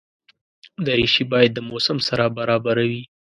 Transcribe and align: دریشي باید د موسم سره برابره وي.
دریشي 0.85 1.23
باید 1.31 1.51
د 1.53 1.59
موسم 1.69 1.97
سره 2.07 2.25
برابره 2.37 2.83
وي. 2.89 3.03